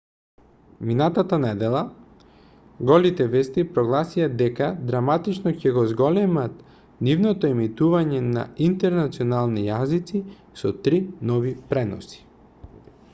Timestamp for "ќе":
5.59-5.73